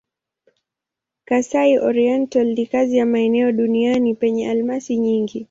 [1.25, 5.39] Kasai-Oriental ni kati ya maeneo duniani penye almasi nyingi.